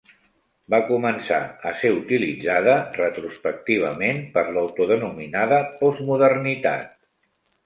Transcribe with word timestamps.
Va 0.73 0.77
començar 0.85 1.37
a 1.71 1.73
ser 1.81 1.91
utilitzada, 1.97 2.77
retrospectivament, 2.95 4.23
per 4.39 4.45
l'autodenominada 4.57 5.61
postmodernitat. 5.83 6.99